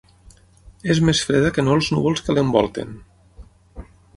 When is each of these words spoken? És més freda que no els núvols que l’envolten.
És 0.93 1.01
més 1.09 1.21
freda 1.27 1.51
que 1.57 1.65
no 1.67 1.75
els 1.81 1.91
núvols 1.97 2.25
que 2.29 2.37
l’envolten. 2.39 2.99